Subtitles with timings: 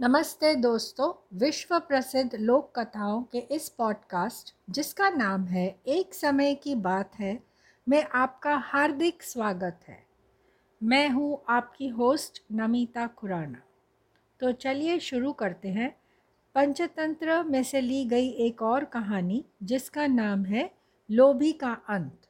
[0.00, 6.74] नमस्ते दोस्तों, विश्व प्रसिद्ध लोक कथाओं के इस पॉडकास्ट जिसका नाम है एक समय की
[6.74, 7.42] बात है,
[7.88, 10.06] में आपका हार्दिक स्वागत है।
[10.82, 13.62] मैं हूँ आपकी होस्ट नमिता खुराना।
[14.40, 16.00] तो चलिए शुरू करते हैं।
[16.54, 20.70] पंचतंत्र में से ली गई एक और कहानी, जिसका नाम है
[21.10, 22.20] लोभी का अंत।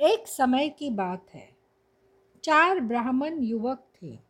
[0.00, 1.56] एक समय की बात है।
[2.44, 4.23] चार ब्राह्मण युवक थे।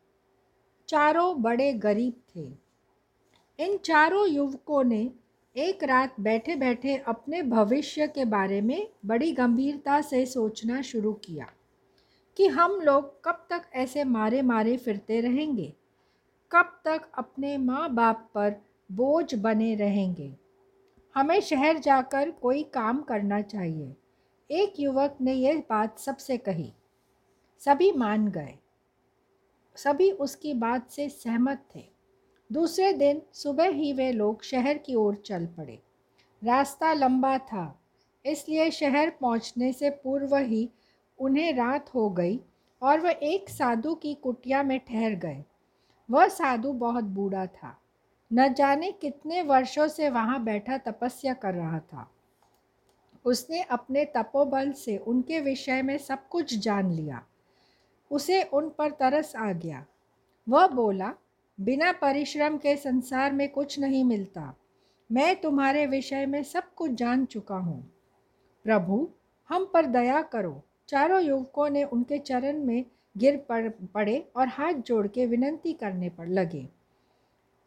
[0.88, 2.48] चारों बड़े गरीब थे।
[3.58, 5.10] इन चारों युवकों ने
[5.56, 11.46] एक रात बैठे बैठे अपने भविष्य के बारे में बड़ी गंभीरता से सोचना शुरू किया
[12.36, 15.72] कि हम लोग कब तक ऐसे मारे मारे फिरते रहेंगे,
[16.50, 18.54] कब तक अपने माँ बाप पर
[18.92, 20.34] बोझ बने रहेंगे।
[21.14, 23.94] हमें शहर जाकर कोई काम करना चाहिए।
[24.50, 26.72] एक युवक ने यह बात सबसे कही।
[27.60, 28.58] सभी मान गए।
[29.76, 31.84] सभी उसकी बात से सहमत थे।
[32.50, 35.78] दूसरे दिन सुबह ही वे लोग शहर की ओर चल पड़े।
[36.42, 37.80] रास्ता लंबा था,
[38.24, 40.68] इसलिए शहर पहुँचने से पूर्व ही
[41.18, 42.40] उन्हें रात हो गई
[42.82, 45.44] और वह एक साधु की कुटिया में ठहर गए।
[46.08, 47.76] वह साधु बहुत बूढ़ा था,
[48.30, 52.08] न जाने कितने वर्षों से वहाँ बैठा तपस्या कर रहा था।
[53.24, 57.22] उसने अपने तपोबल से उनके विषय में सब कुछ जान लिया।
[58.14, 59.86] उसे उन पर तरस आ गया।
[60.48, 61.14] वह बोला,
[61.60, 64.54] बिना परिश्रम के संसार में कुछ नहीं मिलता।
[65.12, 67.92] मैं तुम्हारे विषय में सब कुछ जान चुका हूँ।
[68.64, 69.08] प्रभु,
[69.48, 72.84] हम पर दया करो। चारों युवकों ने उनके चरण में
[73.18, 76.68] गिर पड़, पड़े और हाथ जोड़ के विनंती करने पर लगे।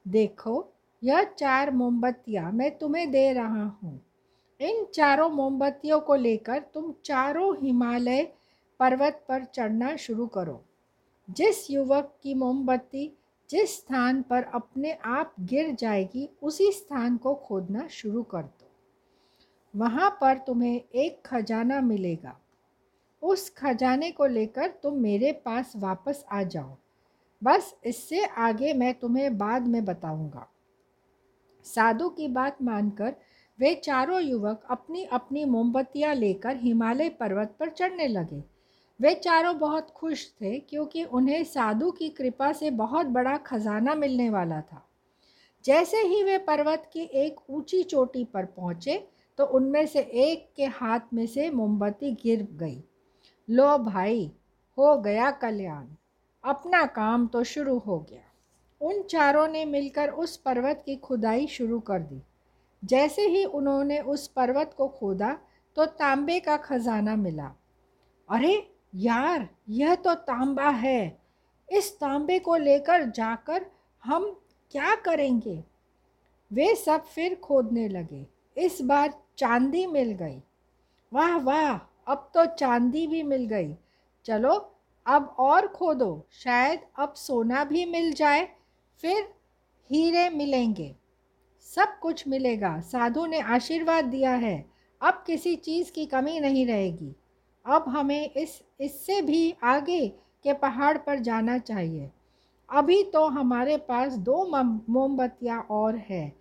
[0.08, 4.02] देखो, यह चार मोमबत्तियाँ मैं तुम्हें दे रहा हूँ।
[4.62, 8.34] इन चारों मोमबत्तियों को लेकर तुम चारों हिमालय
[8.80, 10.64] पर्वत पर चढ़ना शुरू करो।
[11.30, 13.18] जिस युवक की मोमबत्ती
[13.50, 18.72] जिस स्थान पर अपने आप गिर जाएगी, उसी स्थान को खोदना शुरू कर दो।
[19.76, 22.38] वहाँ पर तुम्हें एक खजाना मिलेगा।
[23.22, 26.78] उस खजाने को लेकर तुम मेरे पास वापस आ जाओ।
[27.44, 30.48] बस इससे आगे मैं तुम्हें बाद में बताऊँगा।
[31.64, 33.16] साधु की बात मानकर
[33.60, 38.57] वे चारों युवक अपनी अपनी मोमबत्तियाँ लेकर हिमालय पर्वत पर चढ़ने लगे।
[39.02, 44.30] वे चारों बहुत खुश थे क्योंकि उन्हें साधु की कृपा से बहुत बड़ा खजाना मिलने
[44.30, 44.84] वाला था।
[45.66, 49.08] जैसे ही वे पर्वत की एक ऊँची चोटी पर पहुँचे
[49.38, 52.84] तो उनमें से एक के हाथ में से मोमबत्ती गिर गई।
[53.50, 54.32] लो भाई,
[54.78, 55.86] हो गया कल्याण।
[56.44, 58.24] अपना काम तो शुरू हो गया।
[58.82, 62.22] उन चारों ने मिलकर उस पर्वत की खुदाई शुरू कर दी।
[62.86, 65.38] जैसे ही उन्होंने उस पर्वत को खोदा
[65.76, 67.52] तो तांबे का खजाना मिला।
[68.30, 71.22] अरे यार, यह तो तांबा है।
[71.72, 73.66] इस तांबे को लेकर जाकर
[74.04, 75.64] हम क्या करेंगे?
[76.54, 78.28] वे सब फिर खोदने लगे।
[78.58, 80.42] इस बार चांदी मिल गई।
[81.14, 81.78] वाह वाह,
[82.08, 83.76] अब तो चांदी भी मिल गई।
[84.26, 84.74] चलो,
[85.06, 88.50] अब और खोदो। शायद अब सोना भी मिल जाए।
[89.02, 89.34] फिर
[89.92, 90.96] हीरे मिलेंगे।
[91.62, 94.70] सब कुछ मिलेगा। साधु ने आशीर्वाद दिया है।
[95.02, 97.16] अब किसी चीज़ की कमी नहीं रहेगी।
[97.68, 100.08] अब हमें इस, इससे भी आगे
[100.44, 102.12] के पहाड़ पर जाना चाहिए।
[102.70, 104.46] अभी तो हमारे पास दो
[104.90, 106.36] मोमबत्तियाँ और है।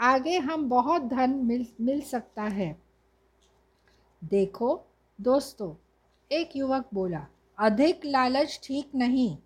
[0.00, 2.82] आगे हम बहुत धन मिल मिल सकता है।
[4.24, 4.84] देखो,
[5.20, 5.74] दोस्तों,
[6.32, 7.26] एक युवक बोला,
[7.58, 9.36] अधिक लालच ठीक नहीं।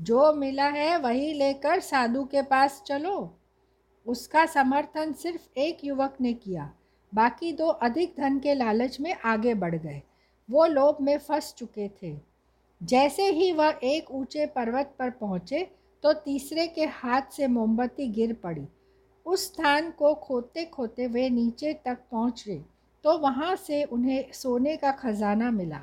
[0.00, 3.34] जो मिला है वही लेकर साधु के पास चलो।
[4.06, 6.72] उसका समर्थन सिर्फ़ एक युवक ने किया।
[7.14, 10.02] बाकी दो अधिक धन के लालच में आगे बढ़ गए।
[10.48, 12.14] वो लोभ में फंस चुके थे।
[12.80, 15.66] जैसे ही वह एक ऊँचे पर्वत पर पहुँचे
[16.04, 18.66] तो तीसरे के हाथ से मोमबत्ती गिर पड़ी।
[19.26, 22.60] उस स्थान को खोते खोते वे नीचे तक पहुँचे
[23.04, 25.80] तो वहाँ से उन्हें सोने का खजाना मिला।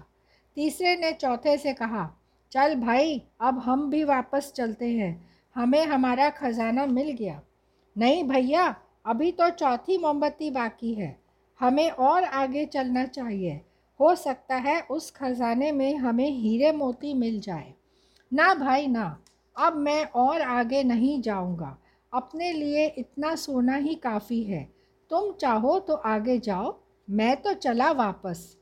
[0.58, 2.10] तीसरे ने चौथे से कहा,
[2.52, 7.41] चल भाई, अब हम भी वापस चलते हैं। हमें हमारा खजाना मिल गया।
[7.96, 8.76] नहीं भैया,
[9.06, 11.16] अभी तो चौथी मोमबत्ती बाकी है।
[11.59, 13.62] हमें और आगे चलना चाहिए।
[14.02, 17.74] हो सकता है उस खजाने में हमें हीरे मोती मिल जाए।
[18.34, 19.24] ना भाई, ना।
[19.58, 21.78] अब मैं और आगे नहीं जाऊँगा।
[22.14, 24.74] अपने लिए इतना सोना ही काफ़ी है।
[25.09, 28.58] तुम चाहो तो आगे जाओ। मैं तो चला वापस।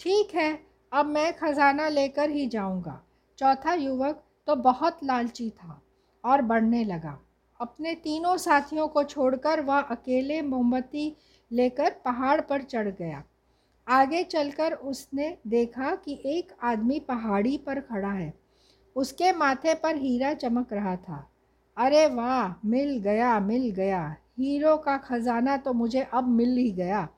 [0.00, 3.06] ठीक है, अब मैं खजाना लेकर ही जाऊँगा।
[3.38, 5.82] चौथा युवक तो बहुत लालची था
[6.24, 7.20] और बढ़ने लगा।
[7.60, 11.16] अपने तीनों साथियों को छोड़कर वह अकेले मोमबत्ती
[11.52, 13.24] लेकर पहाड़ पर चढ़ गया।
[13.90, 18.32] आगे चलकर उसने देखा कि एक आदमी पहाड़ी पर खड़ा है।
[18.96, 21.26] उसके माथे पर हीरा चमक रहा था।
[21.76, 27.08] अरे वाह, मिल गया मिल गया। हीरो का खजाना तो मुझे अब मिल ही गया।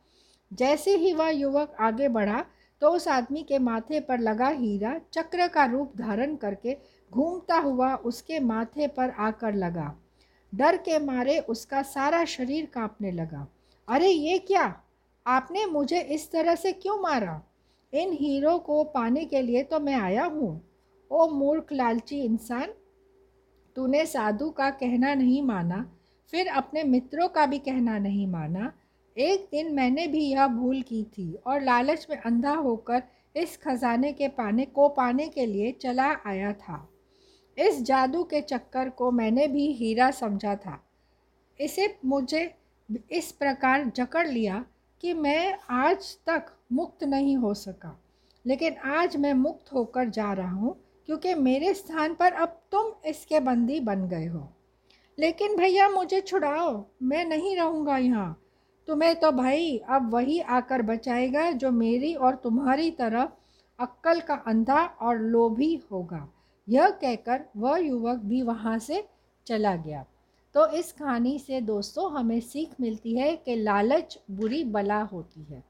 [0.51, 2.45] जैसे ही वह युवक आगे बढ़ा
[2.83, 6.77] तो उस आदमी के माथे पर लगा हीरा चक्र का रूप धारण करके
[7.13, 9.95] घूमता हुआ उसके माथे पर आकर लगा।
[10.53, 13.47] डर के मारे उसका सारा शरीर कांपने लगा।
[13.89, 14.67] अरे ये क्या?
[15.27, 17.41] आपने मुझे इस तरह से क्यों मारा?
[17.93, 20.61] इन हीरो को पाने के लिए तो मैं आया हूँ।
[21.11, 22.73] ओ मूर्ख, लालची इंसान,
[23.77, 25.85] तूने साधु का कहना नहीं माना,
[26.33, 28.73] फिर अपने मित्रों का भी कहना नहीं माना।
[29.17, 33.03] एक दिन मैंने भी यह भूल की थी और लालच में अंधा होकर
[33.37, 36.89] इस खजाने के पाने, को पाने के लिए चला आया था।
[37.59, 40.79] इस जादू के चक्कर को मैंने भी हीरा समझा था।
[41.61, 42.55] इसे मुझे
[43.11, 44.65] इस प्रकार जकड़ लिया
[45.03, 48.01] कि मैं आज तक मुक्त नहीं हो सका।
[48.47, 50.77] लेकिन आज मैं मुक्त होकर जा रहा हूँ,
[51.07, 54.49] क्योंकि मेरे स्थान पर अब तुम इसके बंदी बन गए हो।
[55.19, 58.43] लेकिन भैया, मुझे छुड़ाओ, मैं नहीं रहूँगा यहाँ।
[58.87, 63.29] तुम्हें तो भाई, अब वही आकर बचाएगा जो मेरी और तुम्हारी तरह
[63.79, 66.29] अक्ल का अंधा और लोभी होगा।
[66.69, 69.09] यह कहकर वह युवक भी वहाँ से
[69.47, 70.05] चला गया।
[70.55, 75.63] तो इस कहानी से दोस्तों हमें सीख मिलती है कि लालच बुरी बला होती है।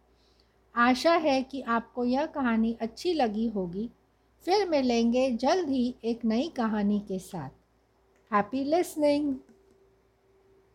[0.76, 3.90] आशा है कि आपको यह कहानी अच्छी लगी होगी।
[4.44, 7.50] फिर मिलेंगे जल्द ही एक नई कहानी के साथ।
[8.32, 9.34] Happy listening